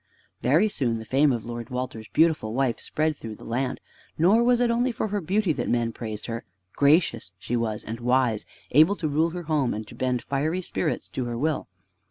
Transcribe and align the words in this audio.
Very 0.41 0.67
soon 0.67 0.97
the 0.97 1.05
fame 1.05 1.31
of 1.31 1.45
Lord 1.45 1.69
Walter's 1.69 2.07
beautiful 2.07 2.55
wife 2.55 2.79
spread 2.79 3.15
through 3.15 3.35
the 3.35 3.43
land. 3.43 3.79
Nor 4.17 4.43
was 4.43 4.59
it 4.59 4.71
only 4.71 4.91
for 4.91 5.09
her 5.09 5.21
beauty 5.21 5.53
that 5.53 5.69
men 5.69 5.91
praised 5.91 6.25
her. 6.25 6.43
Gracious 6.75 7.33
she 7.37 7.55
was 7.55 7.83
and 7.83 7.99
wise, 7.99 8.47
able 8.71 8.95
to 8.95 9.07
rule 9.07 9.29
her 9.29 9.43
home, 9.43 9.75
and 9.75 9.87
to 9.87 9.93
bend 9.93 10.23
fiery 10.23 10.63
spirits 10.63 11.07
to 11.09 11.25
her 11.25 11.37
will. 11.37 11.67